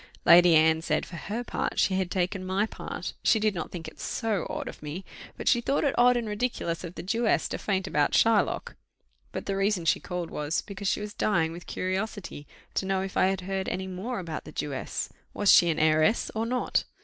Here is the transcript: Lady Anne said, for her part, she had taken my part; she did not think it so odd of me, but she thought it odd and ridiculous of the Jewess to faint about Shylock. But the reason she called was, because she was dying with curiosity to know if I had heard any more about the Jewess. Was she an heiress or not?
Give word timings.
Lady 0.25 0.55
Anne 0.55 0.81
said, 0.81 1.05
for 1.05 1.15
her 1.15 1.43
part, 1.43 1.79
she 1.79 1.93
had 1.93 2.09
taken 2.09 2.43
my 2.43 2.65
part; 2.65 3.13
she 3.21 3.39
did 3.39 3.53
not 3.53 3.69
think 3.69 3.87
it 3.87 3.99
so 3.99 4.47
odd 4.49 4.67
of 4.67 4.81
me, 4.81 5.05
but 5.37 5.47
she 5.47 5.61
thought 5.61 5.83
it 5.83 5.93
odd 5.95 6.17
and 6.17 6.27
ridiculous 6.27 6.83
of 6.83 6.95
the 6.95 7.03
Jewess 7.03 7.47
to 7.49 7.59
faint 7.59 7.85
about 7.85 8.15
Shylock. 8.15 8.73
But 9.31 9.45
the 9.45 9.55
reason 9.55 9.85
she 9.85 9.99
called 9.99 10.31
was, 10.31 10.63
because 10.63 10.87
she 10.87 11.01
was 11.01 11.13
dying 11.13 11.51
with 11.51 11.67
curiosity 11.67 12.47
to 12.73 12.87
know 12.87 13.01
if 13.03 13.15
I 13.15 13.27
had 13.27 13.41
heard 13.41 13.69
any 13.69 13.85
more 13.85 14.17
about 14.17 14.43
the 14.43 14.51
Jewess. 14.51 15.07
Was 15.35 15.51
she 15.51 15.69
an 15.69 15.77
heiress 15.77 16.31
or 16.33 16.47
not? 16.47 16.83